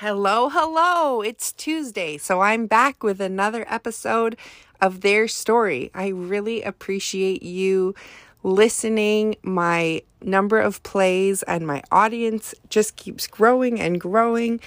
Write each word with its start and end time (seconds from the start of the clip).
Hello, 0.00 0.48
hello. 0.48 1.20
It's 1.20 1.52
Tuesday, 1.52 2.16
so 2.16 2.40
I'm 2.40 2.66
back 2.66 3.02
with 3.02 3.20
another 3.20 3.66
episode 3.68 4.34
of 4.80 5.02
Their 5.02 5.28
Story. 5.28 5.90
I 5.94 6.08
really 6.08 6.62
appreciate 6.62 7.42
you 7.42 7.94
listening. 8.42 9.36
My 9.42 10.00
number 10.22 10.58
of 10.58 10.82
plays 10.84 11.42
and 11.42 11.66
my 11.66 11.82
audience 11.92 12.54
just 12.70 12.96
keeps 12.96 13.26
growing 13.26 13.78
and 13.78 14.00
growing. 14.00 14.60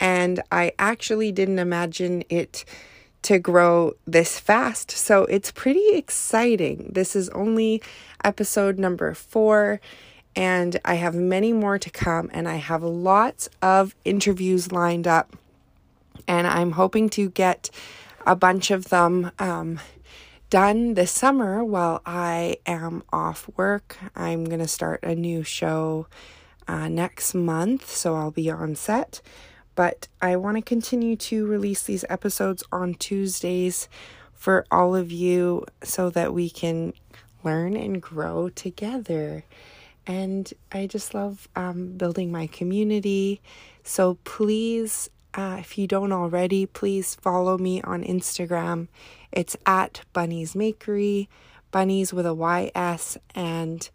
And 0.00 0.42
I 0.50 0.72
actually 0.78 1.30
didn't 1.30 1.58
imagine 1.58 2.24
it 2.30 2.64
to 3.20 3.38
grow 3.38 3.92
this 4.06 4.40
fast. 4.40 4.92
So 4.92 5.26
it's 5.26 5.52
pretty 5.52 5.90
exciting. 5.90 6.88
This 6.94 7.14
is 7.14 7.28
only 7.30 7.82
episode 8.24 8.78
number 8.78 9.12
four 9.12 9.78
and 10.36 10.78
I 10.84 10.94
have 10.94 11.14
many 11.14 11.52
more 11.52 11.78
to 11.78 11.90
come, 11.90 12.30
and 12.32 12.48
I 12.48 12.56
have 12.56 12.82
lots 12.82 13.48
of 13.60 13.94
interviews 14.04 14.72
lined 14.72 15.06
up, 15.06 15.36
and 16.28 16.46
I'm 16.46 16.72
hoping 16.72 17.08
to 17.10 17.30
get 17.30 17.70
a 18.26 18.36
bunch 18.36 18.70
of 18.70 18.90
them 18.90 19.32
um, 19.38 19.80
done 20.50 20.94
this 20.94 21.10
summer 21.10 21.64
while 21.64 22.02
I 22.04 22.58
am 22.66 23.02
off 23.12 23.48
work. 23.56 23.96
I'm 24.14 24.44
going 24.44 24.60
to 24.60 24.68
start 24.68 25.02
a 25.02 25.14
new 25.14 25.42
show 25.42 26.06
uh, 26.68 26.88
next 26.88 27.34
month, 27.34 27.88
so 27.90 28.14
I'll 28.14 28.30
be 28.30 28.50
on 28.50 28.74
set. 28.74 29.20
But 29.74 30.08
I 30.20 30.36
want 30.36 30.56
to 30.56 30.62
continue 30.62 31.16
to 31.16 31.46
release 31.46 31.82
these 31.82 32.04
episodes 32.08 32.62
on 32.70 32.94
Tuesdays 32.94 33.88
for 34.32 34.66
all 34.70 34.94
of 34.94 35.10
you 35.10 35.64
so 35.82 36.10
that 36.10 36.34
we 36.34 36.50
can 36.50 36.92
learn 37.42 37.76
and 37.76 38.02
grow 38.02 38.48
together 38.50 39.44
and 40.10 40.52
I 40.72 40.88
just 40.88 41.14
love 41.14 41.48
um, 41.54 41.78
building 41.96 42.32
my 42.32 42.46
community. 42.48 43.40
So 43.84 44.18
please, 44.24 45.08
uh, 45.34 45.58
if 45.60 45.78
you 45.78 45.86
don't 45.86 46.12
already, 46.12 46.66
please 46.66 47.14
follow 47.14 47.56
me 47.58 47.80
on 47.82 48.02
Instagram. 48.02 48.88
It's 49.30 49.56
at 49.64 50.00
Bunny's 50.12 50.54
Makery, 50.54 51.28
Bunnies 51.70 52.12
with 52.12 52.26
a 52.26 52.34
Y 52.34 52.72
S, 52.74 53.18
and 53.36 53.88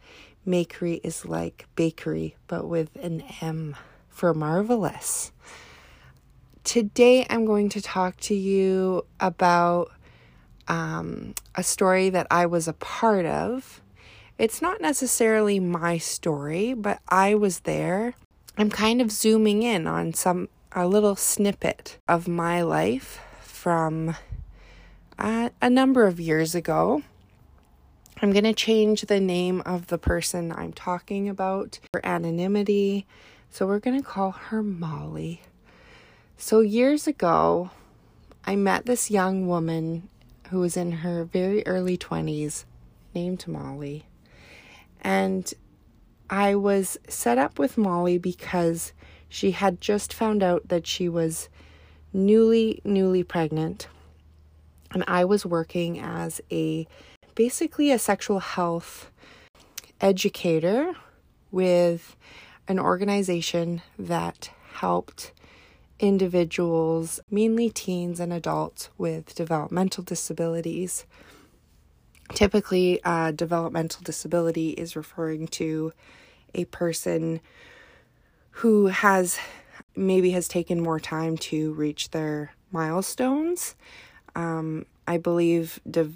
Makery 0.47 1.01
is 1.03 1.25
like 1.25 1.67
bakery, 1.75 2.37
but 2.47 2.63
with 2.65 2.95
an 2.95 3.21
M 3.41 3.75
for 4.09 4.33
marvelous. 4.33 5.33
Today, 6.63 7.25
I'm 7.29 7.45
going 7.45 7.69
to 7.69 7.81
talk 7.81 8.15
to 8.29 8.35
you 8.35 9.05
about 9.19 9.91
um, 10.67 11.35
a 11.55 11.63
story 11.63 12.09
that 12.09 12.27
I 12.31 12.45
was 12.45 12.67
a 12.67 12.73
part 12.73 13.25
of 13.25 13.81
it's 14.37 14.61
not 14.61 14.81
necessarily 14.81 15.59
my 15.59 15.97
story, 15.97 16.73
but 16.73 16.99
I 17.07 17.35
was 17.35 17.61
there. 17.61 18.15
I'm 18.57 18.69
kind 18.69 19.01
of 19.01 19.11
zooming 19.11 19.63
in 19.63 19.87
on 19.87 20.13
some 20.13 20.49
a 20.73 20.87
little 20.87 21.15
snippet 21.15 21.97
of 22.07 22.27
my 22.27 22.61
life 22.61 23.21
from 23.41 24.15
uh, 25.17 25.49
a 25.61 25.69
number 25.69 26.05
of 26.05 26.19
years 26.19 26.53
ago. 26.53 27.01
I'm 28.21 28.31
going 28.31 28.43
to 28.43 28.53
change 28.53 29.01
the 29.03 29.19
name 29.19 29.61
of 29.65 29.87
the 29.87 29.97
person 29.97 30.51
I'm 30.51 30.73
talking 30.73 31.29
about 31.29 31.79
for 31.91 32.05
anonymity. 32.05 33.05
So 33.49 33.65
we're 33.65 33.79
going 33.79 33.97
to 33.97 34.05
call 34.05 34.31
her 34.31 34.61
Molly. 34.61 35.41
So 36.37 36.59
years 36.59 37.07
ago, 37.07 37.71
I 38.45 38.55
met 38.57 38.85
this 38.85 39.09
young 39.09 39.47
woman 39.47 40.09
who 40.49 40.59
was 40.59 40.75
in 40.75 40.91
her 40.91 41.23
very 41.23 41.65
early 41.65 41.97
20s 41.97 42.65
named 43.13 43.47
Molly. 43.47 44.05
And 45.05 45.53
I 46.31 46.55
was 46.55 46.97
set 47.07 47.37
up 47.37 47.59
with 47.59 47.77
Molly 47.77 48.17
because 48.17 48.91
she 49.29 49.51
had 49.51 49.79
just 49.79 50.11
found 50.11 50.41
out 50.41 50.69
that 50.69 50.87
she 50.87 51.07
was 51.07 51.47
newly, 52.11 52.81
newly 52.83 53.21
pregnant. 53.21 53.87
And 54.91 55.03
I 55.07 55.23
was 55.23 55.45
working 55.45 55.99
as 55.99 56.41
a 56.51 56.87
basically 57.35 57.91
a 57.91 57.99
sexual 57.99 58.39
health 58.39 59.11
educator 60.01 60.93
with 61.51 62.15
an 62.67 62.79
organization 62.79 63.83
that 63.99 64.49
helped 64.73 65.33
individuals, 65.99 67.19
mainly 67.29 67.69
teens 67.69 68.19
and 68.19 68.33
adults 68.33 68.89
with 68.97 69.35
developmental 69.35 70.03
disabilities, 70.03 71.05
Typically, 72.33 73.01
uh, 73.03 73.31
developmental 73.31 74.01
disability 74.03 74.71
is 74.71 74.95
referring 74.95 75.47
to 75.47 75.93
a 76.53 76.65
person 76.65 77.39
who 78.49 78.87
has 78.87 79.37
maybe 79.95 80.31
has 80.31 80.47
taken 80.47 80.81
more 80.81 80.99
time 80.99 81.37
to 81.37 81.73
reach 81.73 82.11
their 82.11 82.51
milestones. 82.71 83.75
Um, 84.35 84.85
I 85.07 85.17
believe. 85.17 85.79
De- 85.89 86.13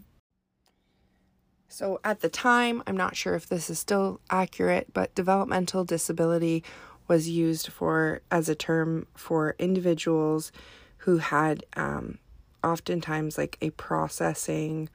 so 1.67 1.99
at 2.03 2.21
the 2.21 2.29
time, 2.29 2.81
I'm 2.87 2.97
not 2.97 3.15
sure 3.15 3.35
if 3.35 3.47
this 3.47 3.69
is 3.69 3.77
still 3.77 4.19
accurate, 4.29 4.87
but 4.91 5.13
developmental 5.13 5.85
disability 5.85 6.63
was 7.07 7.29
used 7.29 7.67
for 7.67 8.21
as 8.31 8.49
a 8.49 8.55
term 8.55 9.05
for 9.15 9.55
individuals 9.59 10.51
who 10.99 11.17
had 11.17 11.63
um, 11.75 12.17
oftentimes 12.63 13.37
like 13.37 13.57
a 13.61 13.69
processing 13.71 14.89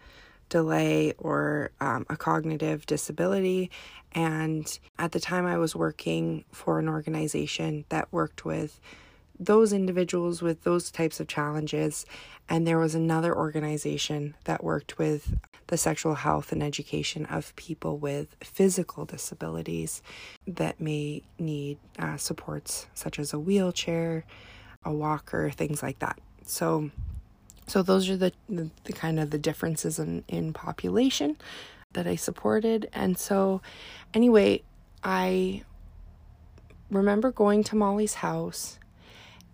delay 0.54 1.12
or 1.18 1.72
um, 1.80 2.06
a 2.08 2.16
cognitive 2.16 2.86
disability. 2.86 3.72
And 4.12 4.78
at 5.00 5.10
the 5.10 5.18
time, 5.18 5.46
I 5.46 5.58
was 5.58 5.74
working 5.74 6.44
for 6.52 6.78
an 6.78 6.88
organization 6.88 7.84
that 7.88 8.12
worked 8.12 8.44
with 8.44 8.80
those 9.36 9.72
individuals 9.72 10.42
with 10.42 10.62
those 10.62 10.92
types 10.92 11.18
of 11.18 11.26
challenges. 11.26 12.06
And 12.48 12.64
there 12.64 12.78
was 12.78 12.94
another 12.94 13.36
organization 13.36 14.36
that 14.44 14.62
worked 14.62 14.96
with 14.96 15.36
the 15.66 15.76
sexual 15.76 16.14
health 16.14 16.52
and 16.52 16.62
education 16.62 17.26
of 17.26 17.56
people 17.56 17.98
with 17.98 18.36
physical 18.40 19.04
disabilities 19.04 20.02
that 20.46 20.80
may 20.80 21.24
need 21.36 21.78
uh, 21.98 22.16
supports 22.16 22.86
such 22.94 23.18
as 23.18 23.32
a 23.32 23.40
wheelchair, 23.40 24.24
a 24.84 24.92
walker, 24.92 25.50
things 25.50 25.82
like 25.82 25.98
that. 25.98 26.20
So 26.46 26.92
so 27.66 27.82
those 27.82 28.08
are 28.10 28.16
the, 28.16 28.32
the, 28.48 28.70
the 28.84 28.92
kind 28.92 29.18
of 29.18 29.30
the 29.30 29.38
differences 29.38 29.98
in, 29.98 30.24
in 30.28 30.52
population 30.52 31.36
that 31.92 32.06
I 32.06 32.16
supported. 32.16 32.88
And 32.92 33.18
so 33.18 33.62
anyway, 34.12 34.62
I 35.02 35.62
remember 36.90 37.30
going 37.30 37.64
to 37.64 37.76
Molly's 37.76 38.14
house 38.14 38.78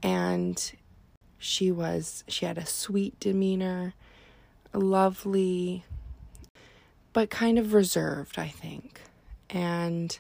and 0.03 0.73
she 1.39 1.71
was 1.71 2.25
she 2.29 2.45
had 2.45 2.59
a 2.59 2.67
sweet 2.67 3.19
demeanor, 3.21 3.95
lovely, 4.75 5.85
but 7.13 7.31
kind 7.31 7.59
of 7.59 7.73
reserved, 7.73 8.39
I 8.39 8.49
think. 8.49 9.01
And 9.49 10.19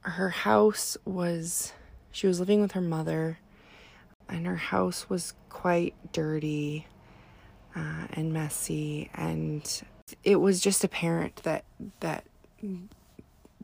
her 0.00 0.30
house 0.30 0.96
was 1.04 1.72
she 2.10 2.26
was 2.26 2.40
living 2.40 2.60
with 2.60 2.72
her 2.72 2.80
mother 2.80 3.38
and 4.28 4.46
her 4.46 4.56
house 4.56 5.08
was 5.08 5.34
quite 5.48 5.94
dirty 6.12 6.86
uh, 7.74 8.06
and 8.12 8.32
messy 8.32 9.10
and 9.14 9.82
it 10.24 10.36
was 10.36 10.60
just 10.60 10.84
apparent 10.84 11.36
that 11.44 11.64
that 12.00 12.24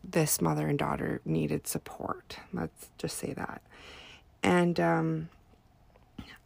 this 0.02 0.40
mother 0.40 0.68
and 0.68 0.78
daughter 0.78 1.20
needed 1.24 1.66
support. 1.66 2.38
Let's 2.52 2.90
just 2.98 3.16
say 3.18 3.32
that. 3.32 3.62
And 4.42 4.78
um, 4.78 5.28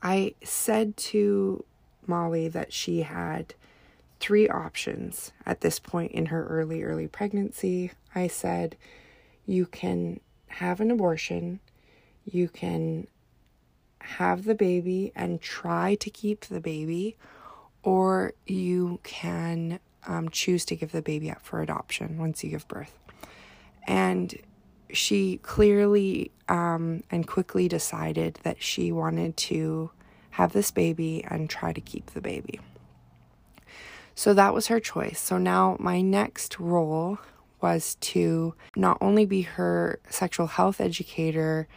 i 0.00 0.32
said 0.44 0.96
to 0.96 1.64
molly 2.06 2.46
that 2.48 2.72
she 2.72 3.02
had 3.02 3.52
three 4.20 4.48
options 4.48 5.32
at 5.44 5.60
this 5.60 5.80
point 5.80 6.12
in 6.12 6.26
her 6.26 6.46
early 6.46 6.82
early 6.82 7.08
pregnancy. 7.08 7.92
I 8.14 8.28
said 8.28 8.76
you 9.46 9.66
can 9.66 10.21
have 10.47 10.80
an 10.80 10.91
abortion. 10.91 11.60
You 12.24 12.48
can 12.48 13.06
have 14.00 14.45
the 14.45 14.54
baby 14.54 15.12
and 15.15 15.41
try 15.41 15.95
to 15.97 16.10
keep 16.10 16.47
the 16.47 16.60
baby, 16.60 17.16
or 17.83 18.33
you 18.47 19.00
can 19.03 19.80
um, 20.06 20.28
choose 20.28 20.65
to 20.66 20.77
give 20.77 20.92
the 20.92 21.03
baby 21.03 21.30
up 21.30 21.42
for 21.42 21.62
adoption 21.62 22.18
once 22.18 22.42
you 22.42 22.50
give 22.50 22.66
birth. 22.68 22.98
And 23.86 24.34
she 24.91 25.39
clearly 25.39 26.30
um, 26.48 27.03
and 27.10 27.27
quickly 27.27 27.68
decided 27.68 28.39
that 28.42 28.62
she 28.62 28.91
wanted 28.92 29.36
to 29.36 29.91
have 30.30 30.53
this 30.53 30.71
baby 30.71 31.24
and 31.28 31.50
try 31.50 31.72
to 31.72 31.80
keep 31.80 32.06
the 32.06 32.21
baby. 32.21 32.60
So 34.15 34.34
that 34.34 34.54
was 34.54 34.66
her 34.68 34.80
choice. 34.80 35.21
So 35.21 35.39
now 35.39 35.77
my 35.78 36.00
next 36.00 36.59
role 36.59 37.18
was 37.60 37.97
to 37.97 38.54
not 38.77 38.98
only 39.00 39.27
be 39.27 39.42
her 39.42 40.00
sexual 40.09 40.47
health 40.47 40.80
educator 40.80 41.68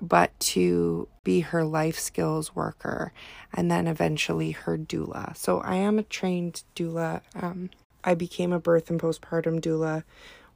but 0.00 0.38
to 0.40 1.08
be 1.22 1.40
her 1.40 1.64
life 1.64 1.98
skills 1.98 2.54
worker 2.54 3.12
and 3.52 3.70
then 3.70 3.86
eventually 3.86 4.50
her 4.52 4.76
doula. 4.76 5.36
So 5.36 5.60
I 5.60 5.76
am 5.76 5.98
a 5.98 6.02
trained 6.02 6.62
doula. 6.74 7.22
Um, 7.34 7.70
I 8.02 8.14
became 8.14 8.52
a 8.52 8.60
birth 8.60 8.90
and 8.90 9.00
postpartum 9.00 9.60
doula 9.60 10.04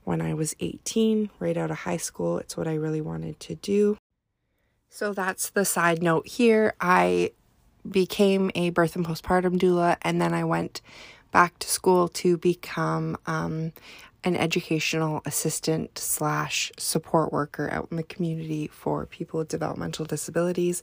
when 0.05 0.21
I 0.21 0.35
was 0.35 0.57
18, 0.61 1.31
right 1.39 1.57
out 1.57 1.71
of 1.71 1.79
high 1.79 1.97
school. 1.97 2.39
It's 2.39 2.57
what 2.57 2.67
I 2.67 2.75
really 2.75 3.01
wanted 3.01 3.39
to 3.41 3.55
do. 3.57 3.97
So 4.91 5.13
that's 5.13 5.51
the 5.51 5.65
side 5.65 6.03
note 6.03 6.27
here. 6.27 6.75
I 6.81 7.33
became 7.89 8.51
a 8.55 8.71
birth 8.71 8.97
and 8.97 9.07
postpartum 9.07 9.59
doula, 9.59 9.97
and 10.03 10.21
then 10.21 10.35
I 10.35 10.45
went 10.45 10.81
back 11.31 11.59
to 11.59 11.69
school 11.69 12.09
to 12.09 12.39
become 12.39 13.17
um, 13.27 13.73
an 14.25 14.37
educational 14.37 15.23
assistant 15.25 15.99
slash 15.99 16.73
support 16.79 17.33
worker 17.33 17.71
out 17.71 17.89
in 17.91 17.97
the 17.97 18.03
community 18.03 18.69
for 18.69 19.07
people 19.07 19.39
with 19.39 19.49
developmental 19.49 20.05
disabilities. 20.05 20.83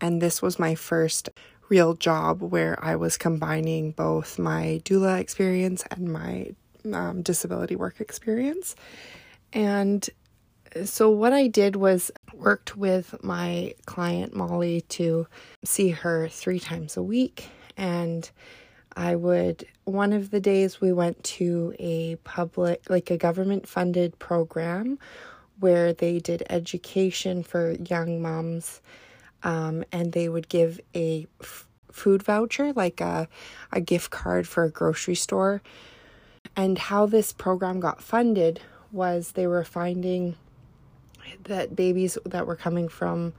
And 0.00 0.20
this 0.20 0.40
was 0.40 0.58
my 0.58 0.74
first 0.74 1.28
real 1.68 1.94
job 1.94 2.42
where 2.42 2.82
I 2.82 2.96
was 2.96 3.16
combining 3.16 3.92
both 3.92 4.38
my 4.38 4.80
doula 4.84 5.20
experience 5.20 5.84
and 5.90 6.12
my 6.12 6.50
um, 6.92 7.22
disability 7.22 7.76
work 7.76 8.00
experience. 8.00 8.74
And 9.52 10.08
so 10.84 11.10
what 11.10 11.32
I 11.32 11.48
did 11.48 11.76
was 11.76 12.10
worked 12.32 12.76
with 12.76 13.22
my 13.22 13.74
client 13.86 14.34
Molly 14.34 14.82
to 14.82 15.26
see 15.64 15.90
her 15.90 16.28
3 16.28 16.60
times 16.60 16.96
a 16.96 17.02
week 17.02 17.48
and 17.76 18.30
I 19.00 19.14
would 19.16 19.66
one 19.84 20.12
of 20.12 20.30
the 20.30 20.40
days 20.40 20.78
we 20.78 20.92
went 20.92 21.24
to 21.24 21.74
a 21.78 22.16
public 22.16 22.90
like 22.90 23.10
a 23.10 23.16
government 23.16 23.66
funded 23.66 24.18
program 24.18 24.98
where 25.58 25.94
they 25.94 26.18
did 26.18 26.42
education 26.50 27.42
for 27.42 27.72
young 27.72 28.20
moms 28.20 28.82
um, 29.42 29.84
and 29.90 30.12
they 30.12 30.28
would 30.28 30.50
give 30.50 30.80
a 30.94 31.26
f- 31.40 31.66
food 31.90 32.22
voucher 32.22 32.74
like 32.74 33.00
a, 33.00 33.26
a 33.72 33.80
gift 33.80 34.10
card 34.10 34.46
for 34.46 34.64
a 34.64 34.70
grocery 34.70 35.14
store. 35.14 35.62
And 36.54 36.76
how 36.76 37.06
this 37.06 37.32
program 37.32 37.80
got 37.80 38.02
funded 38.02 38.60
was 38.92 39.32
they 39.32 39.46
were 39.46 39.64
finding 39.64 40.36
that 41.44 41.74
babies 41.74 42.18
that 42.26 42.46
were 42.46 42.56
coming 42.56 42.88
from 42.88 43.32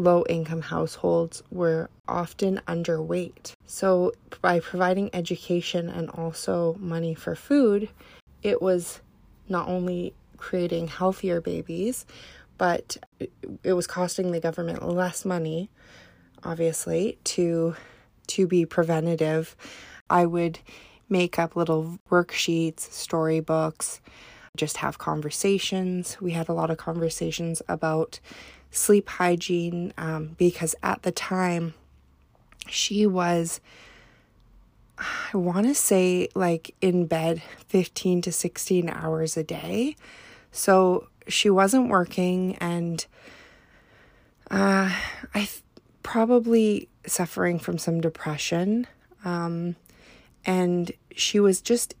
low 0.00 0.24
income 0.28 0.62
households 0.62 1.42
were 1.50 1.90
often 2.08 2.60
underweight. 2.66 3.52
So, 3.66 4.12
by 4.40 4.60
providing 4.60 5.10
education 5.14 5.88
and 5.88 6.08
also 6.10 6.76
money 6.80 7.14
for 7.14 7.34
food, 7.34 7.90
it 8.42 8.62
was 8.62 9.00
not 9.48 9.68
only 9.68 10.14
creating 10.38 10.88
healthier 10.88 11.40
babies, 11.40 12.06
but 12.56 12.96
it 13.62 13.74
was 13.74 13.86
costing 13.86 14.32
the 14.32 14.40
government 14.40 14.86
less 14.88 15.24
money, 15.24 15.68
obviously, 16.42 17.18
to 17.24 17.76
to 18.28 18.46
be 18.46 18.64
preventative. 18.64 19.54
I 20.08 20.24
would 20.24 20.60
make 21.08 21.38
up 21.38 21.56
little 21.56 21.98
worksheets, 22.10 22.80
storybooks, 22.80 24.00
just 24.56 24.78
have 24.78 24.98
conversations. 24.98 26.16
We 26.20 26.32
had 26.32 26.48
a 26.48 26.52
lot 26.52 26.70
of 26.70 26.78
conversations 26.78 27.60
about 27.68 28.20
sleep 28.70 29.08
hygiene 29.08 29.92
um, 29.98 30.36
because 30.38 30.74
at 30.82 31.02
the 31.02 31.12
time 31.12 31.74
she 32.68 33.06
was, 33.06 33.60
I 34.98 35.36
want 35.36 35.66
to 35.66 35.74
say, 35.74 36.28
like 36.34 36.74
in 36.80 37.06
bed 37.06 37.42
15 37.68 38.22
to 38.22 38.32
16 38.32 38.88
hours 38.88 39.36
a 39.36 39.42
day. 39.42 39.96
So 40.52 41.08
she 41.26 41.50
wasn't 41.50 41.88
working 41.88 42.56
and 42.56 43.04
uh, 44.50 44.92
I 45.34 45.38
th- 45.38 45.62
probably 46.02 46.88
suffering 47.06 47.58
from 47.58 47.78
some 47.78 48.00
depression. 48.00 48.86
Um, 49.24 49.76
and 50.44 50.90
she 51.14 51.38
was 51.38 51.60
just 51.60 51.94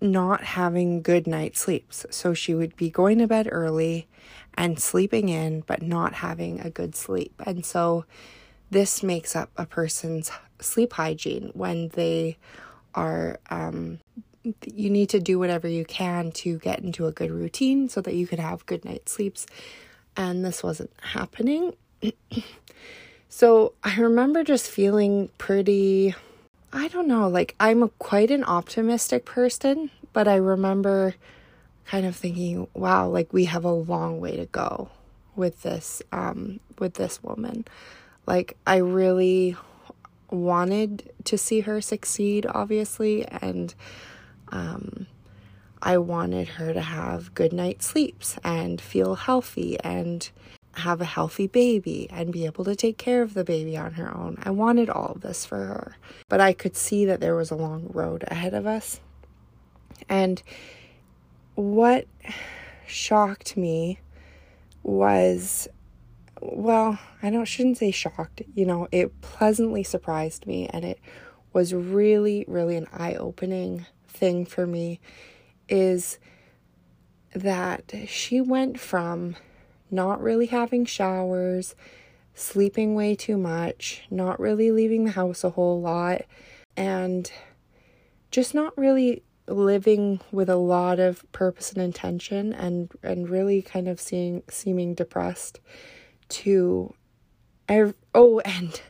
not 0.00 0.44
having 0.44 1.02
good 1.02 1.26
night 1.26 1.56
sleeps. 1.56 2.04
So 2.10 2.34
she 2.34 2.54
would 2.54 2.76
be 2.76 2.90
going 2.90 3.18
to 3.18 3.26
bed 3.26 3.48
early 3.50 4.06
and 4.58 4.80
sleeping 4.80 5.28
in, 5.28 5.60
but 5.60 5.80
not 5.80 6.14
having 6.14 6.60
a 6.60 6.68
good 6.68 6.96
sleep. 6.96 7.32
And 7.46 7.64
so 7.64 8.04
this 8.70 9.04
makes 9.04 9.36
up 9.36 9.50
a 9.56 9.64
person's 9.64 10.32
sleep 10.60 10.94
hygiene 10.94 11.52
when 11.54 11.88
they 11.90 12.36
are, 12.92 13.38
um, 13.50 14.00
you 14.42 14.90
need 14.90 15.10
to 15.10 15.20
do 15.20 15.38
whatever 15.38 15.68
you 15.68 15.84
can 15.84 16.32
to 16.32 16.58
get 16.58 16.80
into 16.80 17.06
a 17.06 17.12
good 17.12 17.30
routine 17.30 17.88
so 17.88 18.00
that 18.00 18.14
you 18.14 18.26
could 18.26 18.40
have 18.40 18.66
good 18.66 18.84
night 18.84 19.08
sleeps. 19.08 19.46
And 20.16 20.44
this 20.44 20.64
wasn't 20.64 20.90
happening. 21.02 21.76
so 23.28 23.74
I 23.84 23.94
remember 24.00 24.42
just 24.42 24.68
feeling 24.68 25.30
pretty 25.38 26.16
I 26.70 26.88
don't 26.88 27.08
know, 27.08 27.28
like 27.28 27.54
I'm 27.58 27.82
a, 27.82 27.88
quite 27.88 28.30
an 28.30 28.44
optimistic 28.44 29.24
person, 29.24 29.90
but 30.12 30.28
I 30.28 30.34
remember 30.34 31.14
kind 31.88 32.04
of 32.04 32.14
thinking, 32.14 32.68
wow, 32.74 33.08
like 33.08 33.32
we 33.32 33.46
have 33.46 33.64
a 33.64 33.72
long 33.72 34.20
way 34.20 34.36
to 34.36 34.44
go 34.46 34.90
with 35.34 35.62
this 35.62 36.02
um 36.12 36.60
with 36.78 36.94
this 36.94 37.22
woman. 37.22 37.64
Like 38.26 38.56
I 38.66 38.76
really 38.76 39.56
wanted 40.30 41.10
to 41.24 41.38
see 41.38 41.60
her 41.60 41.80
succeed 41.80 42.44
obviously 42.46 43.24
and 43.26 43.74
um 44.48 45.06
I 45.80 45.96
wanted 45.96 46.48
her 46.48 46.74
to 46.74 46.82
have 46.82 47.34
good 47.34 47.52
night 47.52 47.82
sleeps 47.82 48.36
and 48.44 48.80
feel 48.80 49.14
healthy 49.14 49.78
and 49.80 50.28
have 50.74 51.00
a 51.00 51.06
healthy 51.06 51.46
baby 51.46 52.06
and 52.10 52.32
be 52.32 52.44
able 52.44 52.64
to 52.64 52.76
take 52.76 52.98
care 52.98 53.22
of 53.22 53.32
the 53.32 53.44
baby 53.44 53.76
on 53.76 53.94
her 53.94 54.14
own. 54.14 54.36
I 54.42 54.50
wanted 54.50 54.90
all 54.90 55.12
of 55.12 55.22
this 55.22 55.46
for 55.46 55.56
her, 55.56 55.96
but 56.28 56.40
I 56.40 56.52
could 56.52 56.76
see 56.76 57.04
that 57.06 57.20
there 57.20 57.36
was 57.36 57.50
a 57.50 57.56
long 57.56 57.88
road 57.94 58.24
ahead 58.26 58.54
of 58.54 58.66
us. 58.66 59.00
And 60.08 60.42
what 61.58 62.06
shocked 62.86 63.56
me 63.56 63.98
was 64.84 65.66
well, 66.40 67.00
I 67.20 67.30
don't 67.30 67.46
shouldn't 67.46 67.78
say 67.78 67.90
shocked, 67.90 68.42
you 68.54 68.64
know, 68.64 68.86
it 68.92 69.20
pleasantly 69.22 69.82
surprised 69.82 70.46
me 70.46 70.68
and 70.68 70.84
it 70.84 71.00
was 71.52 71.74
really 71.74 72.44
really 72.46 72.76
an 72.76 72.86
eye-opening 72.92 73.86
thing 74.06 74.46
for 74.46 74.68
me 74.68 75.00
is 75.68 76.20
that 77.34 77.92
she 78.06 78.40
went 78.40 78.78
from 78.78 79.34
not 79.90 80.22
really 80.22 80.46
having 80.46 80.84
showers, 80.84 81.74
sleeping 82.34 82.94
way 82.94 83.16
too 83.16 83.36
much, 83.36 84.04
not 84.10 84.38
really 84.38 84.70
leaving 84.70 85.06
the 85.06 85.10
house 85.10 85.42
a 85.42 85.50
whole 85.50 85.80
lot, 85.80 86.22
and 86.76 87.32
just 88.30 88.54
not 88.54 88.78
really 88.78 89.24
living 89.48 90.20
with 90.30 90.48
a 90.48 90.56
lot 90.56 91.00
of 91.00 91.30
purpose 91.32 91.72
and 91.72 91.82
intention 91.82 92.52
and 92.52 92.90
and 93.02 93.28
really 93.28 93.62
kind 93.62 93.88
of 93.88 94.00
seeing 94.00 94.42
seeming 94.48 94.94
depressed 94.94 95.60
to 96.28 96.94
I, 97.68 97.92
oh 98.14 98.40
and 98.40 98.80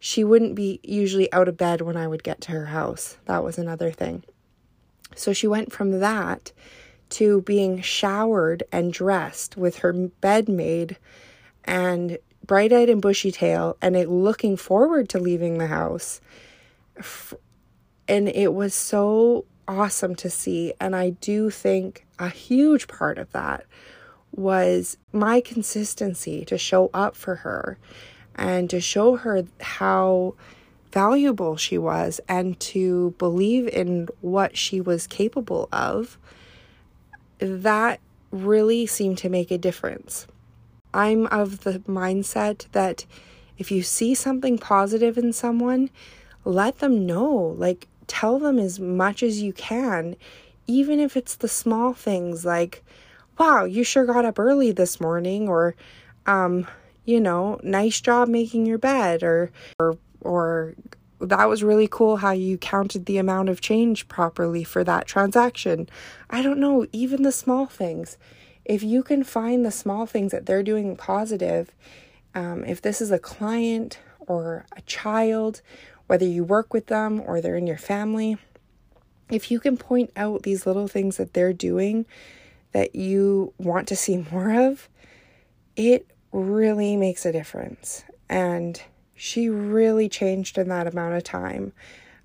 she 0.00 0.24
wouldn't 0.24 0.54
be 0.54 0.80
usually 0.82 1.32
out 1.32 1.48
of 1.48 1.56
bed 1.56 1.80
when 1.80 1.96
I 1.96 2.06
would 2.06 2.22
get 2.22 2.40
to 2.42 2.52
her 2.52 2.66
house. 2.66 3.16
That 3.24 3.42
was 3.42 3.58
another 3.58 3.90
thing. 3.90 4.22
So 5.14 5.32
she 5.32 5.46
went 5.46 5.72
from 5.72 6.00
that 6.00 6.52
to 7.10 7.42
being 7.42 7.80
showered 7.80 8.62
and 8.70 8.92
dressed 8.92 9.56
with 9.56 9.78
her 9.78 9.92
bed 9.92 10.48
made 10.48 10.98
and 11.64 12.18
bright 12.46 12.72
eyed 12.72 12.88
and 12.88 13.02
bushy 13.02 13.32
tail 13.32 13.76
and 13.82 13.96
it 13.96 14.08
looking 14.08 14.56
forward 14.56 15.08
to 15.10 15.18
leaving 15.18 15.58
the 15.58 15.66
house. 15.66 16.20
And 18.06 18.28
it 18.28 18.54
was 18.54 18.74
so 18.74 19.44
awesome 19.68 20.14
to 20.16 20.30
see. 20.30 20.72
And 20.80 20.96
I 20.96 21.10
do 21.10 21.50
think 21.50 22.06
a 22.18 22.28
huge 22.28 22.88
part 22.88 23.18
of 23.18 23.30
that 23.32 23.66
was 24.32 24.96
my 25.12 25.40
consistency 25.40 26.44
to 26.46 26.58
show 26.58 26.90
up 26.92 27.14
for 27.14 27.36
her 27.36 27.78
and 28.34 28.68
to 28.70 28.80
show 28.80 29.16
her 29.16 29.44
how 29.60 30.34
valuable 30.92 31.56
she 31.56 31.76
was 31.76 32.20
and 32.28 32.58
to 32.60 33.14
believe 33.18 33.68
in 33.68 34.08
what 34.20 34.56
she 34.56 34.80
was 34.80 35.06
capable 35.06 35.68
of 35.70 36.18
that 37.38 38.00
really 38.30 38.86
seemed 38.86 39.18
to 39.18 39.28
make 39.28 39.50
a 39.50 39.58
difference. 39.58 40.26
I'm 40.92 41.26
of 41.26 41.60
the 41.60 41.80
mindset 41.80 42.70
that 42.72 43.04
if 43.58 43.70
you 43.70 43.82
see 43.82 44.14
something 44.14 44.58
positive 44.58 45.18
in 45.18 45.32
someone, 45.32 45.90
let 46.44 46.78
them 46.78 47.06
know. 47.06 47.54
Like, 47.58 47.88
tell 48.08 48.38
them 48.38 48.58
as 48.58 48.80
much 48.80 49.22
as 49.22 49.40
you 49.40 49.52
can, 49.52 50.16
even 50.66 50.98
if 50.98 51.16
it's 51.16 51.36
the 51.36 51.48
small 51.48 51.92
things 51.94 52.44
like, 52.44 52.82
wow, 53.38 53.64
you 53.64 53.84
sure 53.84 54.04
got 54.04 54.24
up 54.24 54.38
early 54.38 54.72
this 54.72 55.00
morning, 55.00 55.48
or, 55.48 55.76
um, 56.26 56.66
you 57.04 57.20
know, 57.20 57.60
nice 57.62 58.00
job 58.00 58.28
making 58.28 58.66
your 58.66 58.78
bed, 58.78 59.22
or, 59.22 59.52
or, 59.78 59.96
or 60.20 60.74
that 61.20 61.48
was 61.48 61.62
really 61.62 61.88
cool 61.90 62.18
how 62.18 62.32
you 62.32 62.58
counted 62.58 63.06
the 63.06 63.18
amount 63.18 63.48
of 63.48 63.60
change 63.60 64.08
properly 64.08 64.64
for 64.64 64.84
that 64.84 65.06
transaction. 65.06 65.88
I 66.30 66.42
don't 66.42 66.58
know, 66.58 66.86
even 66.92 67.22
the 67.22 67.32
small 67.32 67.66
things. 67.66 68.18
If 68.64 68.82
you 68.82 69.02
can 69.02 69.24
find 69.24 69.64
the 69.64 69.70
small 69.70 70.04
things 70.06 70.32
that 70.32 70.46
they're 70.46 70.62
doing 70.62 70.96
positive, 70.96 71.74
um, 72.34 72.64
if 72.64 72.82
this 72.82 73.00
is 73.00 73.10
a 73.10 73.18
client 73.18 73.98
or 74.20 74.66
a 74.76 74.82
child, 74.82 75.62
whether 76.08 76.26
you 76.26 76.42
work 76.42 76.74
with 76.74 76.86
them 76.86 77.22
or 77.24 77.40
they're 77.40 77.56
in 77.56 77.66
your 77.66 77.78
family, 77.78 78.36
if 79.30 79.50
you 79.50 79.60
can 79.60 79.76
point 79.76 80.10
out 80.16 80.42
these 80.42 80.66
little 80.66 80.88
things 80.88 81.18
that 81.18 81.34
they're 81.34 81.52
doing 81.52 82.06
that 82.72 82.96
you 82.96 83.52
want 83.58 83.86
to 83.88 83.96
see 83.96 84.16
more 84.32 84.52
of, 84.52 84.88
it 85.76 86.10
really 86.32 86.96
makes 86.96 87.24
a 87.24 87.32
difference. 87.32 88.04
And 88.28 88.82
she 89.14 89.48
really 89.48 90.08
changed 90.08 90.58
in 90.58 90.68
that 90.68 90.86
amount 90.86 91.14
of 91.14 91.24
time. 91.24 91.72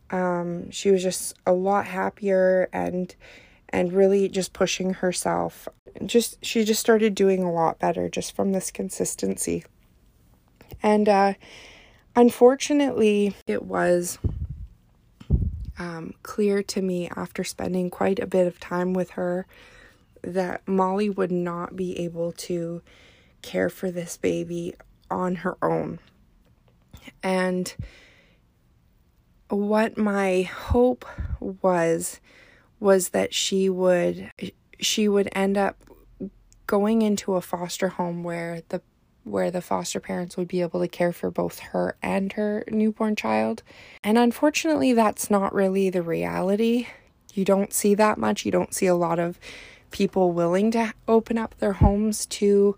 Um, 0.09 0.69
she 0.71 0.91
was 0.91 1.01
just 1.01 1.35
a 1.45 1.53
lot 1.53 1.85
happier 1.85 2.69
and 2.71 3.13
and 3.69 3.91
really 3.91 4.29
just 4.29 4.53
pushing 4.53 4.93
herself. 4.93 5.67
Just 6.05 6.43
she 6.45 6.63
just 6.63 6.79
started 6.79 7.15
doing 7.15 7.41
a 7.41 7.51
lot 7.51 7.79
better 7.79 8.07
just 8.07 8.35
from 8.35 8.51
this 8.51 8.69
consistency. 8.69 9.65
And 10.83 11.09
uh, 11.09 11.33
unfortunately, 12.15 13.35
it 13.47 13.63
was 13.63 14.17
um, 15.79 16.13
clear 16.23 16.63
to 16.63 16.81
me 16.81 17.09
after 17.15 17.43
spending 17.43 17.89
quite 17.89 18.19
a 18.19 18.27
bit 18.27 18.47
of 18.47 18.59
time 18.59 18.93
with 18.93 19.11
her 19.11 19.45
that 20.21 20.67
Molly 20.67 21.09
would 21.09 21.31
not 21.31 21.75
be 21.75 21.99
able 21.99 22.31
to 22.31 22.81
care 23.41 23.69
for 23.69 23.91
this 23.91 24.17
baby 24.17 24.73
on 25.11 25.35
her 25.35 25.57
own. 25.61 25.99
And 27.21 27.73
what 29.49 29.97
my 29.97 30.43
hope 30.43 31.05
was 31.39 32.19
was 32.79 33.09
that 33.09 33.33
she 33.33 33.69
would 33.69 34.31
she 34.79 35.07
would 35.07 35.29
end 35.33 35.57
up 35.57 35.77
going 36.67 37.01
into 37.01 37.35
a 37.35 37.41
foster 37.41 37.89
home 37.89 38.23
where 38.23 38.61
the 38.69 38.81
where 39.23 39.49
the 39.49 39.61
foster 39.61 39.99
parents 39.99 40.35
would 40.35 40.47
be 40.47 40.61
able 40.61 40.81
to 40.81 40.87
care 40.87 41.13
for 41.13 41.31
both 41.31 41.59
her 41.59 41.95
and 42.01 42.33
her 42.33 42.63
newborn 42.69 43.15
child. 43.15 43.63
And 44.03 44.17
unfortunately, 44.17 44.93
that's 44.93 45.29
not 45.29 45.53
really 45.53 45.89
the 45.89 46.01
reality. 46.01 46.87
You 47.33 47.45
don't 47.45 47.73
see 47.73 47.95
that 47.95 48.17
much. 48.17 48.45
You 48.45 48.51
don't 48.51 48.73
see 48.73 48.85
a 48.85 48.95
lot 48.95 49.19
of 49.19 49.39
people 49.91 50.31
willing 50.31 50.71
to 50.71 50.93
open 51.07 51.37
up 51.37 51.55
their 51.59 51.73
homes 51.73 52.25
to 52.25 52.75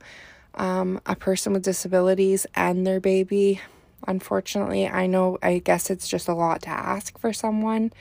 um, 0.53 1.01
a 1.05 1.15
person 1.15 1.53
with 1.53 1.63
disabilities 1.63 2.45
and 2.55 2.85
their 2.85 2.99
baby. 2.99 3.61
Unfortunately, 4.07 4.87
I 4.87 5.07
know, 5.07 5.37
I 5.41 5.59
guess 5.59 5.89
it's 5.89 6.07
just 6.07 6.27
a 6.27 6.33
lot 6.33 6.61
to 6.63 6.69
ask 6.69 7.17
for 7.17 7.33
someone, 7.33 7.91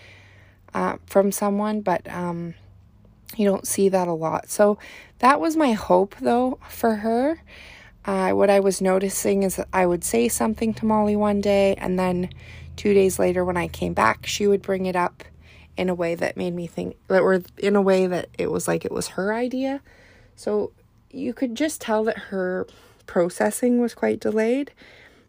uh, 0.74 0.96
from 1.06 1.32
someone, 1.32 1.80
but 1.80 2.06
um, 2.12 2.54
you 3.36 3.46
don't 3.46 3.66
see 3.66 3.88
that 3.88 4.06
a 4.06 4.12
lot. 4.12 4.50
So 4.50 4.78
that 5.20 5.40
was 5.40 5.56
my 5.56 5.72
hope, 5.72 6.14
though, 6.20 6.58
for 6.68 6.96
her. 6.96 7.42
Uh, 8.04 8.32
what 8.32 8.50
I 8.50 8.61
was 8.61 8.80
noticing 8.80 9.42
is 9.44 9.56
that 9.56 9.68
I 9.73 9.87
would 9.87 10.04
say 10.04 10.28
something 10.28 10.75
to 10.75 10.87
Molly 10.87 11.16
one 11.16 11.40
day, 11.40 11.75
and 11.76 11.99
then 11.99 12.30
two 12.76 12.92
days 12.92 13.18
later, 13.18 13.44
when 13.44 13.56
I 13.56 13.68
came 13.68 13.94
back, 13.94 14.26
she 14.26 14.46
would 14.46 14.62
bring 14.62 14.87
it 14.87 14.96
up 14.96 15.25
in 15.76 15.88
a 15.88 15.94
way 15.94 16.14
that 16.14 16.37
made 16.37 16.54
me 16.54 16.66
think, 16.66 16.96
that 17.08 17.23
were 17.23 17.42
in 17.58 17.76
a 17.76 17.82
way 17.82 18.06
that 18.06 18.28
it 18.38 18.50
was 18.50 18.68
like 18.68 18.84
it 18.84 18.92
was 18.92 19.08
her 19.08 19.32
idea. 19.32 19.80
So 20.37 20.73
you 21.11 21.32
could 21.32 21.54
just 21.54 21.80
tell 21.80 22.04
that 22.04 22.18
her 22.18 22.66
processing 23.06 23.80
was 23.80 23.94
quite 23.94 24.20
delayed. 24.20 24.73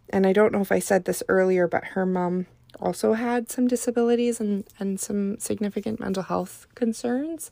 And 0.09 0.27
I 0.27 0.33
don't 0.33 0.51
know 0.51 0.61
if 0.61 0.71
I 0.71 0.79
said 0.79 1.05
this 1.05 1.23
earlier, 1.27 1.67
but 1.67 1.83
her 1.83 2.05
mom 2.05 2.45
also 2.79 3.13
had 3.13 3.49
some 3.49 3.67
disabilities 3.67 4.39
and, 4.39 4.65
and 4.79 4.99
some 4.99 5.39
significant 5.39 5.99
mental 5.99 6.23
health 6.23 6.67
concerns. 6.75 7.49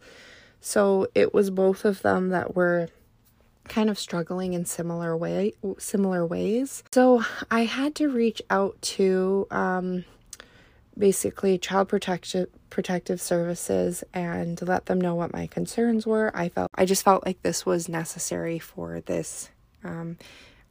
So 0.59 1.07
it 1.15 1.33
was 1.33 1.49
both 1.49 1.85
of 1.85 2.01
them 2.01 2.29
that 2.29 2.55
were 2.55 2.89
kind 3.67 3.89
of 3.89 3.97
struggling 3.97 4.53
in 4.53 4.65
similar 4.65 5.15
way 5.15 5.53
similar 5.77 6.25
ways. 6.25 6.83
So 6.93 7.23
I 7.49 7.65
had 7.65 7.95
to 7.95 8.09
reach 8.09 8.41
out 8.49 8.81
to 8.81 9.47
um, 9.51 10.05
basically 10.97 11.57
child 11.57 11.89
protective 11.89 12.49
protective 12.69 13.21
services 13.21 14.03
and 14.13 14.59
let 14.67 14.87
them 14.87 14.99
know 14.99 15.15
what 15.15 15.31
my 15.31 15.47
concerns 15.47 16.07
were. 16.07 16.31
I 16.35 16.49
felt 16.49 16.69
I 16.75 16.85
just 16.85 17.03
felt 17.03 17.25
like 17.25 17.41
this 17.41 17.65
was 17.65 17.87
necessary 17.87 18.59
for 18.59 19.01
this 19.01 19.49
um, 19.83 20.17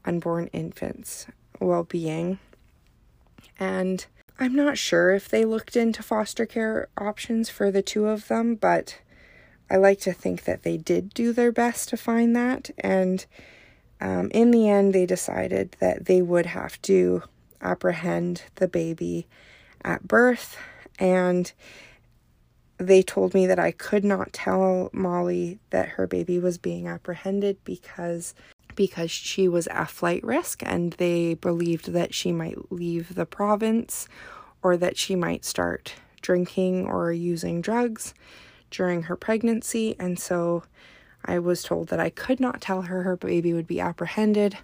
unborn 0.04 0.48
infant's 0.48 1.26
well-being. 1.60 2.38
And 3.58 4.04
I'm 4.38 4.54
not 4.54 4.78
sure 4.78 5.12
if 5.12 5.28
they 5.28 5.44
looked 5.44 5.76
into 5.76 6.02
foster 6.02 6.46
care 6.46 6.88
options 6.98 7.48
for 7.48 7.70
the 7.70 7.82
two 7.82 8.06
of 8.06 8.28
them, 8.28 8.56
but 8.56 8.98
I 9.72 9.76
like 9.76 10.00
to 10.00 10.12
think 10.12 10.44
that 10.44 10.64
they 10.64 10.76
did 10.76 11.14
do 11.14 11.32
their 11.32 11.50
best 11.50 11.88
to 11.88 11.96
find 11.96 12.36
that. 12.36 12.70
And 12.76 13.24
um, 14.02 14.30
in 14.32 14.50
the 14.50 14.68
end, 14.68 14.92
they 14.92 15.06
decided 15.06 15.76
that 15.80 16.04
they 16.04 16.20
would 16.20 16.44
have 16.44 16.80
to 16.82 17.22
apprehend 17.62 18.42
the 18.56 18.68
baby 18.68 19.26
at 19.82 20.06
birth. 20.06 20.58
And 20.98 21.50
they 22.76 23.02
told 23.02 23.32
me 23.32 23.46
that 23.46 23.58
I 23.58 23.70
could 23.70 24.04
not 24.04 24.34
tell 24.34 24.90
Molly 24.92 25.58
that 25.70 25.90
her 25.90 26.06
baby 26.06 26.38
was 26.38 26.58
being 26.58 26.86
apprehended 26.86 27.56
because 27.64 28.34
because 28.74 29.10
she 29.10 29.48
was 29.48 29.66
at 29.68 29.90
flight 29.90 30.24
risk 30.24 30.62
and 30.64 30.94
they 30.94 31.34
believed 31.34 31.92
that 31.92 32.14
she 32.14 32.32
might 32.32 32.72
leave 32.72 33.14
the 33.14 33.26
province 33.26 34.08
or 34.62 34.78
that 34.78 34.96
she 34.96 35.14
might 35.14 35.44
start 35.44 35.94
drinking 36.22 36.86
or 36.86 37.12
using 37.12 37.60
drugs 37.60 38.14
during 38.72 39.04
her 39.04 39.16
pregnancy. 39.16 39.94
And 39.98 40.18
so 40.18 40.64
I 41.24 41.38
was 41.38 41.62
told 41.62 41.88
that 41.88 42.00
I 42.00 42.10
could 42.10 42.40
not 42.40 42.60
tell 42.60 42.82
her 42.82 43.02
her 43.04 43.16
baby 43.16 43.52
would 43.52 43.66
be 43.66 43.80
apprehended 43.80 44.58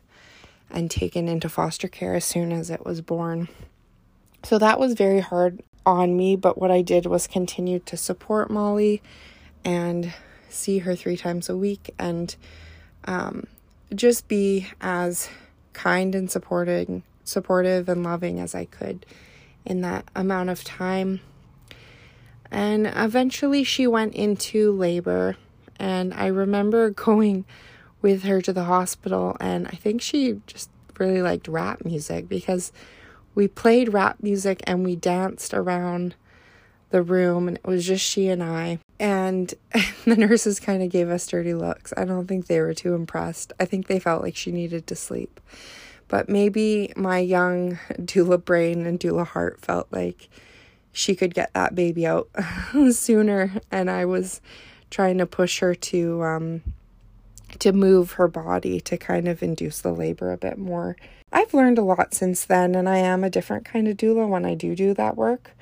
and 0.70 0.90
taken 0.90 1.28
into 1.28 1.48
foster 1.48 1.88
care 1.88 2.14
as 2.14 2.24
soon 2.24 2.52
as 2.52 2.70
it 2.70 2.84
was 2.84 3.00
born. 3.00 3.48
So 4.42 4.58
that 4.58 4.80
was 4.80 4.94
very 4.94 5.20
hard 5.20 5.62
on 5.86 6.16
me, 6.16 6.36
but 6.36 6.58
what 6.58 6.70
I 6.70 6.82
did 6.82 7.06
was 7.06 7.26
continue 7.26 7.78
to 7.80 7.96
support 7.96 8.50
Molly 8.50 9.00
and 9.64 10.12
see 10.48 10.78
her 10.78 10.94
three 10.94 11.16
times 11.16 11.48
a 11.48 11.56
week 11.56 11.94
and 11.98 12.34
um, 13.04 13.46
just 13.94 14.28
be 14.28 14.66
as 14.80 15.28
kind 15.72 16.14
and 16.14 16.30
supporting 16.30 17.02
supportive 17.24 17.88
and 17.88 18.02
loving 18.02 18.40
as 18.40 18.54
I 18.54 18.64
could 18.64 19.04
in 19.64 19.82
that 19.82 20.04
amount 20.16 20.50
of 20.50 20.64
time 20.64 21.20
and 22.50 22.86
eventually 22.94 23.64
she 23.64 23.86
went 23.86 24.14
into 24.14 24.72
labor. 24.72 25.36
And 25.78 26.12
I 26.14 26.26
remember 26.26 26.90
going 27.08 27.44
with 28.00 28.22
her 28.24 28.40
to 28.42 28.52
the 28.52 28.64
hospital, 28.64 29.36
and 29.40 29.66
I 29.66 29.72
think 29.72 30.00
she 30.00 30.40
just 30.46 30.70
really 30.98 31.22
liked 31.22 31.48
rap 31.48 31.84
music 31.84 32.28
because 32.28 32.72
we 33.34 33.48
played 33.48 33.92
rap 33.92 34.16
music 34.20 34.60
and 34.64 34.84
we 34.84 34.96
danced 34.96 35.54
around 35.54 36.14
the 36.90 37.02
room, 37.02 37.48
and 37.48 37.58
it 37.58 37.66
was 37.66 37.86
just 37.86 38.04
she 38.04 38.28
and 38.28 38.42
I. 38.42 38.78
And 38.98 39.52
the 40.04 40.16
nurses 40.16 40.58
kind 40.60 40.82
of 40.82 40.90
gave 40.90 41.08
us 41.08 41.26
dirty 41.26 41.54
looks. 41.54 41.92
I 41.96 42.04
don't 42.04 42.26
think 42.26 42.46
they 42.46 42.60
were 42.60 42.74
too 42.74 42.94
impressed. 42.94 43.52
I 43.60 43.64
think 43.64 43.86
they 43.86 43.98
felt 43.98 44.22
like 44.22 44.36
she 44.36 44.52
needed 44.52 44.86
to 44.86 44.96
sleep. 44.96 45.40
But 46.08 46.28
maybe 46.28 46.92
my 46.96 47.18
young 47.18 47.78
doula 47.92 48.42
brain 48.42 48.86
and 48.86 48.98
doula 48.98 49.26
heart 49.26 49.60
felt 49.60 49.88
like 49.90 50.28
she 50.98 51.14
could 51.14 51.32
get 51.32 51.54
that 51.54 51.76
baby 51.76 52.04
out 52.04 52.28
sooner 52.90 53.52
and 53.70 53.88
I 53.88 54.04
was 54.04 54.40
trying 54.90 55.18
to 55.18 55.26
push 55.26 55.60
her 55.60 55.74
to 55.74 56.22
um 56.24 56.62
to 57.60 57.72
move 57.72 58.12
her 58.12 58.26
body 58.26 58.80
to 58.80 58.98
kind 58.98 59.28
of 59.28 59.42
induce 59.42 59.80
the 59.80 59.92
labor 59.92 60.32
a 60.32 60.36
bit 60.36 60.58
more. 60.58 60.96
I've 61.32 61.54
learned 61.54 61.78
a 61.78 61.82
lot 61.82 62.14
since 62.14 62.44
then 62.44 62.74
and 62.74 62.88
I 62.88 62.98
am 62.98 63.22
a 63.22 63.30
different 63.30 63.64
kind 63.64 63.86
of 63.86 63.96
doula 63.96 64.28
when 64.28 64.44
I 64.44 64.54
do 64.54 64.74
do 64.74 64.92
that 64.94 65.16
work, 65.16 65.52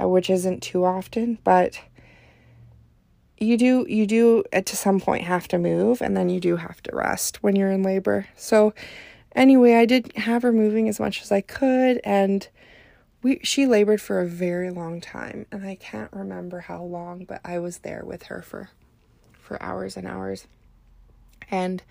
uh, 0.00 0.08
which 0.08 0.28
isn't 0.28 0.62
too 0.62 0.84
often, 0.84 1.38
but 1.42 1.80
you 3.38 3.56
do 3.56 3.86
you 3.88 4.06
do 4.06 4.44
at 4.52 4.66
to 4.66 4.76
some 4.76 5.00
point 5.00 5.24
have 5.24 5.48
to 5.48 5.58
move 5.58 6.02
and 6.02 6.16
then 6.16 6.28
you 6.28 6.38
do 6.38 6.56
have 6.56 6.82
to 6.82 6.94
rest 6.94 7.42
when 7.42 7.56
you're 7.56 7.72
in 7.72 7.82
labor. 7.82 8.26
So 8.36 8.74
anyway, 9.34 9.74
I 9.74 9.86
did 9.86 10.14
have 10.16 10.42
her 10.42 10.52
moving 10.52 10.86
as 10.86 11.00
much 11.00 11.22
as 11.22 11.32
I 11.32 11.40
could 11.40 11.98
and 12.04 12.46
we 13.22 13.40
she 13.42 13.66
labored 13.66 14.00
for 14.00 14.20
a 14.20 14.26
very 14.26 14.70
long 14.70 15.00
time 15.00 15.46
and 15.50 15.66
I 15.66 15.74
can't 15.76 16.12
remember 16.12 16.60
how 16.60 16.82
long, 16.82 17.24
but 17.24 17.40
I 17.44 17.58
was 17.58 17.78
there 17.78 18.02
with 18.04 18.24
her 18.24 18.42
for 18.42 18.70
for 19.40 19.62
hours 19.62 19.96
and 19.96 20.06
hours. 20.06 20.46
And 21.50 21.82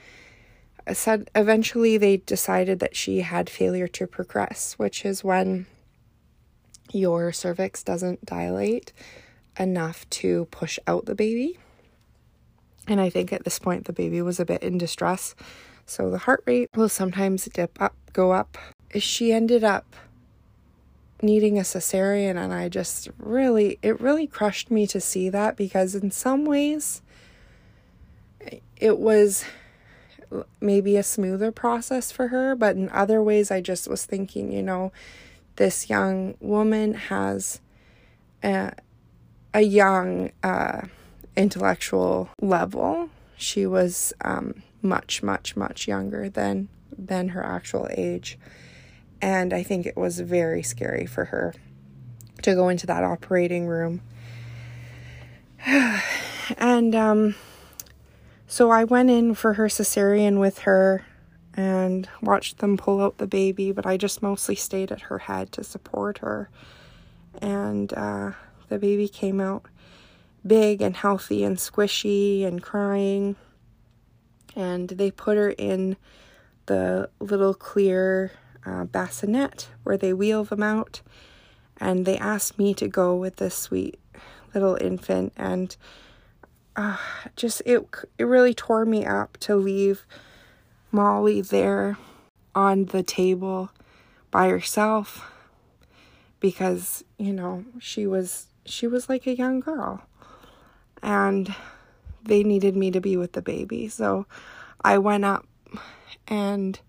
uh, 0.88 0.94
said 0.94 1.30
eventually 1.34 1.98
they 1.98 2.18
decided 2.18 2.80
that 2.80 2.96
she 2.96 3.22
had 3.22 3.50
failure 3.50 3.88
to 3.88 4.08
progress, 4.08 4.74
which 4.78 5.06
is 5.06 5.24
when 5.24 5.66
your 6.92 7.32
cervix 7.32 7.84
doesn't 7.84 8.26
dilate 8.26 8.94
enough 9.58 10.10
to 10.10 10.46
push 10.52 10.78
out 10.88 11.06
the 11.06 11.16
baby. 11.16 11.58
And 12.88 13.02
I 13.02 13.10
think 13.10 13.34
at 13.34 13.44
this 13.44 13.60
point 13.60 13.86
the 13.86 13.94
baby 13.94 14.22
was 14.22 14.40
a 14.40 14.46
bit 14.46 14.62
in 14.62 14.78
distress. 14.78 15.36
So 15.86 16.10
the 16.10 16.20
heart 16.20 16.44
rate 16.46 16.70
will 16.76 16.90
sometimes 16.90 17.46
dip 17.46 17.82
up, 17.82 17.96
go 18.14 18.32
up. 18.32 18.58
She 18.96 19.32
ended 19.32 19.64
up 19.64 19.96
needing 21.22 21.58
a 21.58 21.62
cesarean 21.62 22.36
and 22.36 22.54
I 22.54 22.70
just 22.70 23.10
really 23.18 23.80
it 23.82 24.00
really 24.00 24.28
crushed 24.28 24.70
me 24.70 24.86
to 24.88 25.00
see 25.00 25.30
that 25.30 25.56
because 25.56 25.96
in 25.96 26.12
some 26.12 26.46
ways 26.46 27.02
it 28.78 28.98
was 29.00 29.46
maybe 30.60 30.98
a 30.98 31.04
smoother 31.04 31.52
process 31.52 32.12
for 32.12 32.28
her 32.28 32.56
but 32.56 32.76
in 32.76 32.90
other 32.90 33.24
ways 33.24 33.50
I 33.50 33.62
just 33.62 33.88
was 33.88 34.06
thinking 34.06 34.52
you 34.52 34.62
know 34.62 34.92
this 35.56 35.90
young 35.90 36.36
woman 36.42 36.94
has 36.96 37.62
a, 38.44 38.74
a 39.54 39.62
young 39.62 40.32
uh, 40.44 40.82
intellectual 41.38 42.30
level 42.42 43.10
she 43.38 43.66
was 43.66 44.14
um, 44.22 44.64
much 44.82 45.24
much 45.24 45.56
much 45.56 45.88
younger 45.88 46.30
than 46.30 46.70
than 46.98 47.30
her 47.30 47.44
actual 47.44 47.88
age. 47.92 48.38
And 49.26 49.54
I 49.54 49.64
think 49.64 49.88
it 49.88 49.98
was 49.98 50.20
very 50.20 50.62
scary 50.62 51.08
for 51.08 51.26
her 51.26 51.56
to 52.44 52.54
go 52.54 52.70
into 52.70 52.86
that 52.86 53.04
operating 53.04 53.66
room. 53.66 54.02
and 55.66 56.94
um, 56.94 57.34
so 58.46 58.70
I 58.70 58.84
went 58.84 59.10
in 59.10 59.34
for 59.34 59.54
her 59.54 59.66
cesarean 59.66 60.40
with 60.40 60.60
her 60.60 61.06
and 61.56 62.08
watched 62.22 62.60
them 62.60 62.78
pull 62.78 63.02
out 63.02 63.18
the 63.18 63.26
baby, 63.26 63.72
but 63.72 63.88
I 63.88 63.98
just 63.98 64.22
mostly 64.22 64.54
stayed 64.54 64.92
at 64.92 65.02
her 65.02 65.18
head 65.18 65.52
to 65.54 65.64
support 65.64 66.20
her. 66.20 66.52
And 67.42 67.92
uh, 67.96 68.34
the 68.70 68.78
baby 68.78 69.08
came 69.08 69.42
out 69.42 69.66
big 70.46 70.84
and 70.84 70.96
healthy 70.96 71.44
and 71.44 71.58
squishy 71.58 72.46
and 72.46 72.62
crying. 72.62 73.38
And 74.56 74.88
they 74.88 75.10
put 75.10 75.36
her 75.36 75.50
in 75.50 75.98
the 76.68 77.10
little 77.20 77.56
clear 77.56 78.32
uh, 78.66 78.86
bassinet 78.86 79.70
where 79.84 79.98
they 79.98 80.14
wheel 80.14 80.44
them 80.44 80.64
out. 80.64 81.02
And 81.78 82.06
they 82.06 82.18
asked 82.18 82.58
me 82.58 82.74
to 82.76 82.88
go 82.88 83.16
with 83.16 83.38
this 83.38 83.56
sweet 83.56 84.00
little 84.54 84.78
infant. 84.80 85.34
And 85.36 85.76
uh, 86.76 86.98
just, 87.36 87.62
it, 87.66 87.86
it 88.18 88.24
really 88.24 88.54
tore 88.54 88.86
me 88.86 89.06
up 89.06 89.38
to 89.38 89.56
leave 89.56 90.06
Molly 90.92 91.42
there 91.42 91.98
on 92.54 92.86
the 92.86 93.04
table 93.04 93.72
by 94.32 94.48
herself 94.48 95.30
because, 96.40 97.04
you 97.18 97.34
know, 97.34 97.66
she 97.80 98.08
was 98.08 98.48
she 98.66 98.88
was 98.88 99.10
like 99.10 99.28
a 99.28 99.36
young 99.36 99.60
girl. 99.60 100.02
And 101.04 101.54
they 102.24 102.44
needed 102.44 102.76
me 102.76 102.92
to 102.92 103.00
be 103.00 103.16
with 103.18 103.34
the 103.34 103.42
baby. 103.42 103.88
So 103.88 104.26
I 104.82 104.98
went 104.98 105.26
up 105.26 105.46
and 106.28 106.80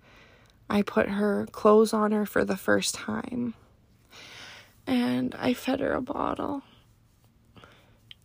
I 0.68 0.82
put 0.82 1.08
her 1.08 1.46
clothes 1.52 1.92
on 1.92 2.12
her 2.12 2.26
for 2.26 2.44
the 2.44 2.56
first 2.56 2.94
time. 2.94 3.54
And 4.86 5.34
I 5.38 5.54
fed 5.54 5.80
her 5.80 5.92
a 5.92 6.00
bottle. 6.00 6.62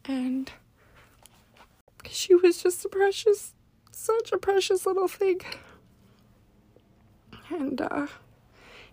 And 0.06 0.52
she 2.10 2.36
was 2.36 2.62
just 2.62 2.84
a 2.86 2.90
precious, 2.90 3.54
such 3.92 4.32
a 4.32 4.38
precious 4.38 4.86
little 4.86 5.08
thing. 5.08 5.42
And, 7.50 7.82
uh, 7.82 8.08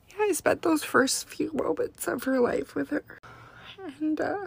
yeah, 0.08 0.16
I 0.20 0.32
spent 0.32 0.62
those 0.62 0.84
first 0.84 1.28
few 1.28 1.52
moments 1.52 2.08
of 2.08 2.24
her 2.24 2.40
life 2.40 2.74
with 2.74 2.90
her. 2.90 3.04
And, 4.00 4.20
uh, 4.20 4.46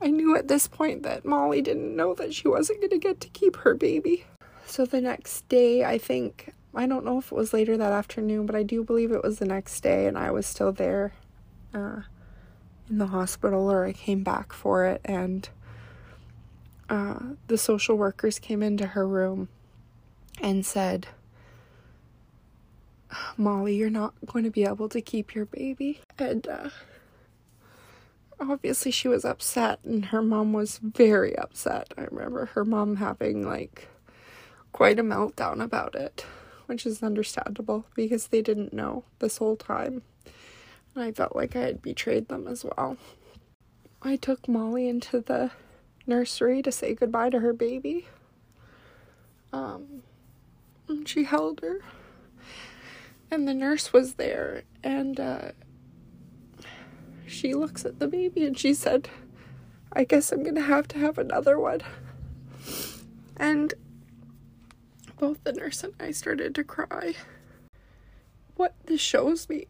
I 0.00 0.08
knew 0.08 0.36
at 0.36 0.48
this 0.48 0.66
point 0.66 1.02
that 1.02 1.24
Molly 1.24 1.60
didn't 1.60 1.94
know 1.94 2.14
that 2.14 2.34
she 2.34 2.48
wasn't 2.48 2.80
going 2.80 2.90
to 2.90 2.98
get 2.98 3.20
to 3.20 3.28
keep 3.28 3.56
her 3.56 3.74
baby. 3.74 4.24
So 4.64 4.86
the 4.86 5.00
next 5.00 5.46
day, 5.48 5.84
I 5.84 5.98
think, 5.98 6.54
I 6.74 6.86
don't 6.86 7.04
know 7.04 7.18
if 7.18 7.32
it 7.32 7.34
was 7.34 7.52
later 7.52 7.76
that 7.76 7.92
afternoon, 7.92 8.46
but 8.46 8.54
I 8.54 8.62
do 8.62 8.84
believe 8.84 9.10
it 9.10 9.22
was 9.22 9.38
the 9.38 9.46
next 9.46 9.80
day, 9.80 10.06
and 10.06 10.16
I 10.16 10.30
was 10.30 10.46
still 10.46 10.72
there 10.72 11.12
uh, 11.74 12.02
in 12.88 12.98
the 12.98 13.08
hospital, 13.08 13.70
or 13.70 13.84
I 13.84 13.92
came 13.92 14.22
back 14.22 14.52
for 14.52 14.86
it, 14.86 15.00
and 15.04 15.48
uh, 16.88 17.18
the 17.48 17.58
social 17.58 17.96
workers 17.96 18.38
came 18.38 18.62
into 18.62 18.88
her 18.88 19.06
room 19.06 19.48
and 20.40 20.64
said, 20.64 21.08
Molly, 23.36 23.74
you're 23.74 23.90
not 23.90 24.14
going 24.26 24.44
to 24.44 24.50
be 24.50 24.64
able 24.64 24.88
to 24.88 25.00
keep 25.00 25.34
your 25.34 25.46
baby. 25.46 26.00
And 26.18 26.46
uh, 26.46 26.70
obviously, 28.38 28.92
she 28.92 29.08
was 29.08 29.24
upset, 29.24 29.80
and 29.84 30.06
her 30.06 30.22
mom 30.22 30.52
was 30.52 30.78
very 30.78 31.36
upset. 31.36 31.92
I 31.98 32.02
remember 32.02 32.46
her 32.46 32.64
mom 32.64 32.96
having 32.96 33.44
like 33.44 33.88
quite 34.72 34.98
a 34.98 35.02
meltdown 35.02 35.62
about 35.62 35.94
it, 35.96 36.24
which 36.70 36.86
is 36.86 37.02
understandable 37.02 37.84
because 37.96 38.28
they 38.28 38.40
didn't 38.40 38.72
know 38.72 39.02
this 39.18 39.38
whole 39.38 39.56
time. 39.56 40.02
And 40.94 41.02
I 41.02 41.10
felt 41.10 41.34
like 41.34 41.56
I 41.56 41.62
had 41.62 41.82
betrayed 41.82 42.28
them 42.28 42.46
as 42.46 42.64
well. 42.64 42.96
I 44.02 44.14
took 44.14 44.46
Molly 44.46 44.88
into 44.88 45.20
the 45.20 45.50
nursery 46.06 46.62
to 46.62 46.70
say 46.70 46.94
goodbye 46.94 47.30
to 47.30 47.40
her 47.40 47.52
baby. 47.52 48.06
Um, 49.52 50.04
and 50.88 51.08
she 51.08 51.24
held 51.24 51.60
her 51.60 51.80
and 53.32 53.48
the 53.48 53.54
nurse 53.54 53.92
was 53.92 54.14
there 54.14 54.62
and 54.84 55.18
uh, 55.18 55.50
she 57.26 57.52
looks 57.52 57.84
at 57.84 57.98
the 57.98 58.06
baby 58.06 58.44
and 58.44 58.56
she 58.56 58.74
said 58.74 59.08
i 59.92 60.04
guess 60.04 60.32
i'm 60.32 60.42
gonna 60.42 60.60
have 60.60 60.86
to 60.88 60.98
have 60.98 61.18
another 61.18 61.58
one 61.58 61.80
and 63.36 63.74
both 65.20 65.42
the 65.44 65.52
nurse 65.52 65.84
and 65.84 65.92
i 66.00 66.10
started 66.10 66.54
to 66.54 66.64
cry 66.64 67.14
what 68.56 68.74
this 68.86 69.00
shows 69.00 69.48
me 69.48 69.66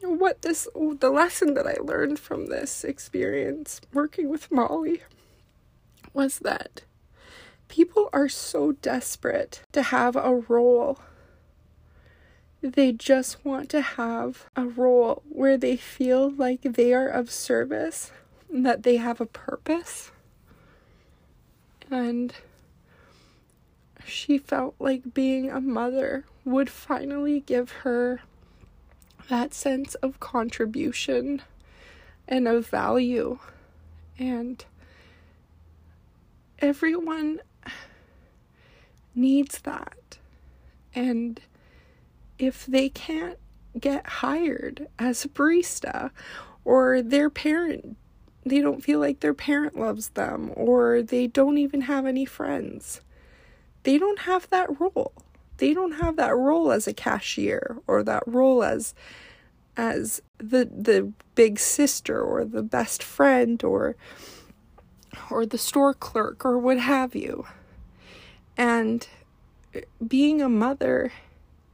what 0.00 0.42
this 0.42 0.66
the 0.74 1.10
lesson 1.10 1.54
that 1.54 1.66
i 1.66 1.76
learned 1.82 2.18
from 2.18 2.46
this 2.46 2.82
experience 2.82 3.80
working 3.92 4.28
with 4.28 4.50
molly 4.50 5.02
was 6.12 6.38
that 6.38 6.82
people 7.68 8.08
are 8.12 8.28
so 8.28 8.72
desperate 8.72 9.62
to 9.72 9.82
have 9.82 10.16
a 10.16 10.34
role 10.48 10.98
they 12.62 12.92
just 12.92 13.42
want 13.44 13.70
to 13.70 13.80
have 13.80 14.46
a 14.54 14.64
role 14.64 15.22
where 15.28 15.56
they 15.56 15.76
feel 15.76 16.30
like 16.30 16.62
they 16.62 16.92
are 16.92 17.08
of 17.08 17.30
service 17.30 18.12
and 18.50 18.66
that 18.66 18.82
they 18.82 18.96
have 18.96 19.20
a 19.20 19.26
purpose. 19.26 20.10
And 21.90 22.34
she 24.10 24.38
felt 24.38 24.74
like 24.78 25.14
being 25.14 25.50
a 25.50 25.60
mother 25.60 26.24
would 26.44 26.68
finally 26.68 27.40
give 27.40 27.70
her 27.70 28.20
that 29.28 29.54
sense 29.54 29.94
of 29.96 30.20
contribution 30.20 31.42
and 32.28 32.48
of 32.48 32.66
value. 32.66 33.38
And 34.18 34.64
everyone 36.58 37.40
needs 39.14 39.60
that. 39.60 40.18
And 40.94 41.40
if 42.38 42.66
they 42.66 42.88
can't 42.88 43.38
get 43.78 44.06
hired 44.06 44.88
as 44.98 45.24
a 45.24 45.28
barista 45.28 46.10
or 46.64 47.02
their 47.02 47.30
parent 47.30 47.96
they 48.44 48.60
don't 48.60 48.82
feel 48.82 48.98
like 48.98 49.20
their 49.20 49.34
parent 49.34 49.78
loves 49.78 50.10
them 50.10 50.50
or 50.56 51.02
they 51.02 51.26
don't 51.26 51.58
even 51.58 51.82
have 51.82 52.06
any 52.06 52.24
friends 52.24 53.00
they 53.82 53.98
don't 53.98 54.20
have 54.20 54.48
that 54.50 54.80
role 54.80 55.12
they 55.58 55.74
don't 55.74 55.92
have 55.92 56.16
that 56.16 56.34
role 56.34 56.72
as 56.72 56.86
a 56.86 56.92
cashier 56.94 57.76
or 57.86 58.02
that 58.02 58.22
role 58.26 58.62
as 58.62 58.94
as 59.76 60.20
the 60.38 60.64
the 60.64 61.12
big 61.34 61.58
sister 61.58 62.20
or 62.20 62.44
the 62.44 62.62
best 62.62 63.02
friend 63.02 63.62
or 63.62 63.96
or 65.30 65.44
the 65.44 65.58
store 65.58 65.94
clerk 65.94 66.44
or 66.44 66.58
what 66.58 66.78
have 66.78 67.14
you 67.14 67.46
and 68.56 69.08
being 70.06 70.42
a 70.42 70.48
mother 70.48 71.12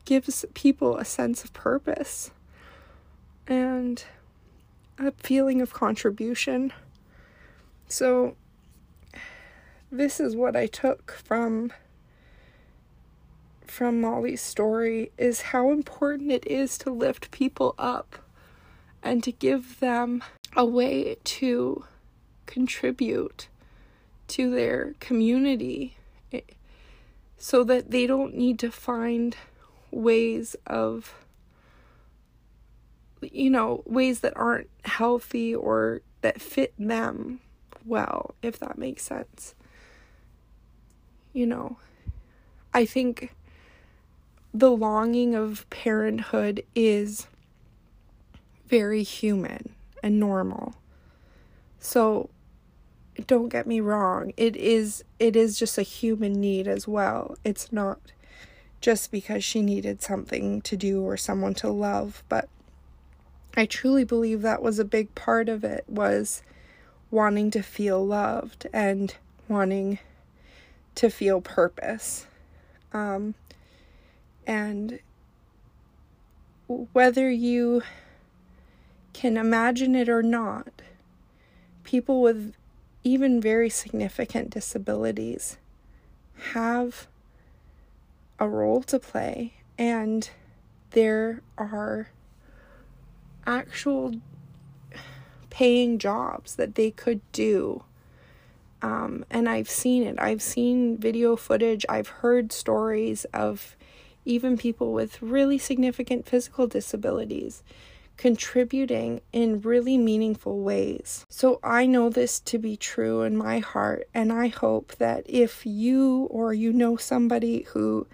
gives 0.04 0.44
people 0.54 0.96
a 0.96 1.04
sense 1.04 1.42
of 1.44 1.52
purpose 1.52 2.30
and 3.46 4.04
a 4.98 5.12
feeling 5.12 5.60
of 5.60 5.72
contribution. 5.72 6.72
So, 7.88 8.36
this 9.90 10.18
is 10.18 10.34
what 10.34 10.56
I 10.56 10.66
took 10.66 11.12
from 11.12 11.72
from 13.70 14.00
Molly's 14.00 14.40
story 14.40 15.12
is 15.18 15.42
how 15.42 15.70
important 15.70 16.32
it 16.32 16.46
is 16.46 16.78
to 16.78 16.90
lift 16.90 17.30
people 17.30 17.74
up 17.78 18.16
and 19.02 19.22
to 19.24 19.32
give 19.32 19.80
them 19.80 20.22
a 20.56 20.64
way 20.64 21.16
to 21.24 21.84
contribute 22.46 23.48
to 24.28 24.50
their 24.50 24.94
community 25.00 25.96
eh, 26.32 26.40
so 27.38 27.62
that 27.64 27.90
they 27.90 28.06
don't 28.06 28.34
need 28.34 28.58
to 28.58 28.70
find 28.70 29.36
ways 29.90 30.56
of 30.66 31.14
you 33.32 33.50
know, 33.50 33.82
ways 33.86 34.20
that 34.20 34.36
aren't 34.36 34.68
healthy 34.84 35.54
or 35.54 36.02
that 36.20 36.40
fit 36.40 36.74
them 36.78 37.40
well, 37.84 38.34
if 38.42 38.58
that 38.58 38.78
makes 38.78 39.02
sense. 39.02 39.54
You 41.32 41.46
know, 41.46 41.78
I 42.74 42.84
think 42.84 43.34
the 44.58 44.70
longing 44.70 45.34
of 45.34 45.68
parenthood 45.68 46.64
is 46.74 47.26
very 48.66 49.02
human 49.02 49.74
and 50.02 50.18
normal. 50.18 50.74
So 51.78 52.30
don't 53.26 53.50
get 53.50 53.66
me 53.66 53.80
wrong, 53.80 54.32
it 54.38 54.56
is 54.56 55.04
it 55.18 55.36
is 55.36 55.58
just 55.58 55.76
a 55.76 55.82
human 55.82 56.32
need 56.40 56.66
as 56.66 56.88
well. 56.88 57.36
It's 57.44 57.70
not 57.70 58.00
just 58.80 59.10
because 59.10 59.44
she 59.44 59.60
needed 59.60 60.00
something 60.00 60.62
to 60.62 60.76
do 60.76 61.02
or 61.02 61.18
someone 61.18 61.54
to 61.54 61.68
love, 61.68 62.22
but 62.30 62.48
I 63.58 63.66
truly 63.66 64.04
believe 64.04 64.40
that 64.40 64.62
was 64.62 64.78
a 64.78 64.84
big 64.86 65.14
part 65.14 65.50
of 65.50 65.64
it 65.64 65.84
was 65.86 66.42
wanting 67.10 67.50
to 67.50 67.62
feel 67.62 68.04
loved 68.04 68.66
and 68.72 69.14
wanting 69.48 69.98
to 70.94 71.10
feel 71.10 71.42
purpose. 71.42 72.26
Um, 72.92 73.34
And 74.46 75.00
whether 76.68 77.30
you 77.30 77.82
can 79.12 79.36
imagine 79.36 79.94
it 79.94 80.08
or 80.08 80.22
not, 80.22 80.82
people 81.84 82.20
with 82.20 82.54
even 83.02 83.40
very 83.40 83.70
significant 83.70 84.50
disabilities 84.50 85.56
have 86.52 87.06
a 88.38 88.48
role 88.48 88.82
to 88.82 88.98
play, 88.98 89.54
and 89.78 90.30
there 90.90 91.40
are 91.56 92.08
actual 93.46 94.16
paying 95.50 95.98
jobs 95.98 96.56
that 96.56 96.74
they 96.74 96.90
could 96.90 97.20
do. 97.32 97.82
Um, 98.82 99.24
and 99.30 99.48
I've 99.48 99.70
seen 99.70 100.02
it. 100.02 100.16
I've 100.18 100.42
seen 100.42 100.98
video 100.98 101.36
footage. 101.36 101.86
I've 101.88 102.08
heard 102.08 102.52
stories 102.52 103.24
of 103.32 103.75
even 104.26 104.58
people 104.58 104.92
with 104.92 105.22
really 105.22 105.58
significant 105.58 106.26
physical 106.26 106.66
disabilities 106.66 107.62
contributing 108.16 109.20
in 109.32 109.60
really 109.60 109.98
meaningful 109.98 110.60
ways. 110.60 111.26
So 111.28 111.60
I 111.62 111.86
know 111.86 112.08
this 112.08 112.40
to 112.40 112.58
be 112.58 112.76
true 112.76 113.22
in 113.22 113.36
my 113.36 113.58
heart, 113.58 114.08
and 114.14 114.32
I 114.32 114.48
hope 114.48 114.96
that 114.96 115.24
if 115.26 115.66
you 115.66 116.26
or 116.30 116.52
you 116.52 116.72
know 116.72 116.96
somebody 116.96 117.62
who 117.72 118.06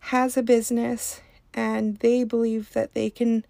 has 0.00 0.36
a 0.36 0.42
business 0.42 1.20
and 1.52 1.96
they 1.98 2.24
believe 2.24 2.72
that 2.72 2.94
they 2.94 3.10
can 3.10 3.44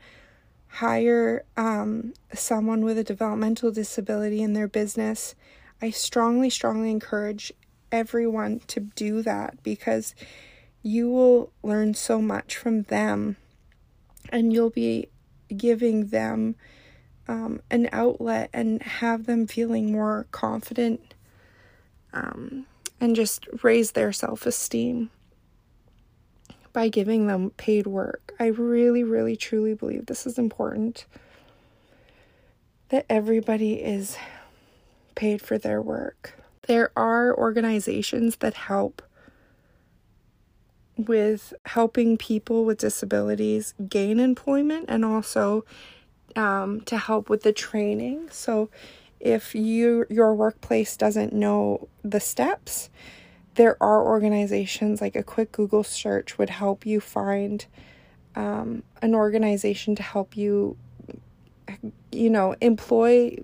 hire 0.68 1.44
um, 1.56 2.14
someone 2.32 2.84
with 2.84 2.98
a 2.98 3.04
developmental 3.04 3.70
disability 3.70 4.42
in 4.42 4.54
their 4.54 4.68
business, 4.68 5.34
I 5.82 5.90
strongly, 5.90 6.50
strongly 6.50 6.90
encourage 6.90 7.52
everyone 7.92 8.60
to 8.68 8.80
do 8.80 9.22
that 9.22 9.62
because 9.62 10.14
you 10.82 11.10
will 11.10 11.52
learn 11.62 11.94
so 11.94 12.20
much 12.20 12.56
from 12.56 12.82
them 12.84 13.36
and 14.30 14.52
you'll 14.52 14.70
be 14.70 15.08
giving 15.56 16.08
them 16.08 16.54
um, 17.26 17.60
an 17.70 17.88
outlet 17.92 18.50
and 18.52 18.82
have 18.82 19.26
them 19.26 19.46
feeling 19.46 19.92
more 19.92 20.26
confident 20.30 21.14
um, 22.12 22.66
and 23.00 23.14
just 23.14 23.46
raise 23.62 23.92
their 23.92 24.12
self 24.12 24.46
esteem 24.46 25.10
by 26.72 26.88
giving 26.88 27.26
them 27.26 27.50
paid 27.50 27.86
work. 27.86 28.34
I 28.38 28.46
really, 28.46 29.02
really, 29.02 29.36
truly 29.36 29.74
believe 29.74 30.06
this 30.06 30.26
is 30.26 30.38
important 30.38 31.06
that 32.88 33.04
everybody 33.08 33.74
is 33.74 34.16
paid 35.14 35.42
for 35.42 35.58
their 35.58 35.82
work. 35.82 36.38
There 36.66 36.90
are 36.96 37.36
organizations 37.36 38.36
that 38.36 38.54
help 38.54 39.02
with 40.98 41.54
helping 41.64 42.16
people 42.16 42.64
with 42.64 42.78
disabilities 42.78 43.72
gain 43.88 44.18
employment 44.18 44.86
and 44.88 45.04
also 45.04 45.64
um, 46.36 46.80
to 46.82 46.98
help 46.98 47.30
with 47.30 47.42
the 47.42 47.52
training. 47.52 48.28
So, 48.30 48.68
if 49.20 49.54
you 49.54 50.06
your 50.10 50.34
workplace 50.34 50.96
doesn't 50.96 51.32
know 51.32 51.88
the 52.02 52.20
steps, 52.20 52.90
there 53.54 53.76
are 53.82 54.04
organizations 54.04 55.00
like 55.00 55.16
a 55.16 55.22
quick 55.22 55.52
Google 55.52 55.82
search 55.82 56.38
would 56.38 56.50
help 56.50 56.86
you 56.86 57.00
find 57.00 57.66
um, 58.36 58.84
an 59.02 59.14
organization 59.14 59.96
to 59.96 60.02
help 60.02 60.36
you, 60.36 60.76
you 62.12 62.30
know, 62.30 62.54
employ 62.60 63.36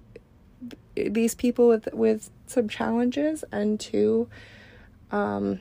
these 0.94 1.34
people 1.34 1.66
with 1.68 1.88
with 1.92 2.30
some 2.46 2.68
challenges 2.68 3.44
and 3.50 3.80
to 3.80 4.28
um, 5.10 5.60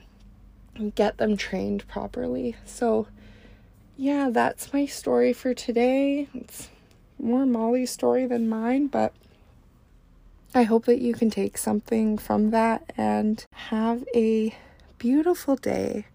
get 0.94 1.18
them 1.18 1.36
trained 1.36 1.86
properly. 1.88 2.56
So, 2.64 3.06
yeah, 3.96 4.30
that's 4.30 4.72
my 4.72 4.86
story 4.86 5.32
for 5.32 5.54
today. 5.54 6.28
It's 6.34 6.68
more 7.18 7.46
Molly's 7.46 7.90
story 7.90 8.26
than 8.26 8.48
mine, 8.48 8.88
but 8.88 9.12
I 10.54 10.64
hope 10.64 10.84
that 10.86 11.00
you 11.00 11.14
can 11.14 11.30
take 11.30 11.58
something 11.58 12.18
from 12.18 12.50
that 12.50 12.92
and 12.96 13.44
have 13.52 14.04
a 14.14 14.54
beautiful 14.98 15.56
day 15.56 16.06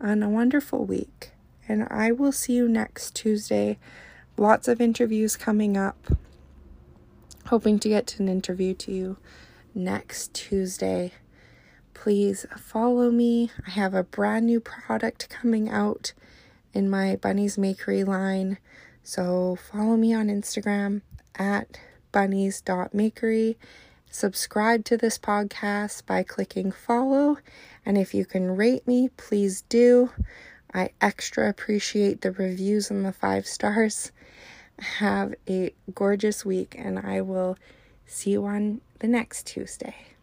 and 0.00 0.22
a 0.22 0.28
wonderful 0.28 0.84
week. 0.84 1.30
And 1.68 1.86
I 1.90 2.12
will 2.12 2.32
see 2.32 2.54
you 2.54 2.68
next 2.68 3.14
Tuesday. 3.14 3.78
Lots 4.36 4.68
of 4.68 4.80
interviews 4.80 5.36
coming 5.36 5.76
up. 5.76 6.16
Hoping 7.46 7.78
to 7.78 7.88
get 7.88 8.06
to 8.08 8.22
an 8.22 8.28
interview 8.28 8.74
to 8.74 8.92
you 8.92 9.16
next 9.74 10.32
Tuesday 10.34 11.12
please 11.94 12.44
follow 12.56 13.10
me. 13.10 13.50
I 13.66 13.70
have 13.70 13.94
a 13.94 14.02
brand 14.02 14.46
new 14.46 14.60
product 14.60 15.28
coming 15.30 15.68
out 15.68 16.12
in 16.72 16.90
my 16.90 17.16
Bunnies 17.16 17.56
Makery 17.56 18.06
line. 18.06 18.58
So 19.02 19.56
follow 19.56 19.96
me 19.96 20.12
on 20.12 20.28
Instagram 20.28 21.02
at 21.36 21.78
bunnies.makery. 22.12 23.56
Subscribe 24.10 24.84
to 24.84 24.96
this 24.96 25.18
podcast 25.18 26.06
by 26.06 26.22
clicking 26.22 26.70
follow. 26.70 27.38
And 27.84 27.98
if 27.98 28.14
you 28.14 28.24
can 28.24 28.56
rate 28.56 28.86
me, 28.86 29.08
please 29.16 29.62
do. 29.62 30.10
I 30.72 30.90
extra 31.00 31.48
appreciate 31.48 32.20
the 32.20 32.32
reviews 32.32 32.90
and 32.90 33.04
the 33.04 33.12
five 33.12 33.46
stars. 33.46 34.12
Have 34.78 35.34
a 35.48 35.72
gorgeous 35.94 36.44
week, 36.44 36.74
and 36.76 36.98
I 36.98 37.20
will 37.20 37.56
see 38.06 38.30
you 38.30 38.44
on 38.44 38.80
the 38.98 39.06
next 39.06 39.46
Tuesday. 39.46 40.13